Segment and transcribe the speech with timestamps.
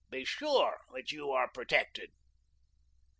[0.09, 2.09] Be sure that you are protected."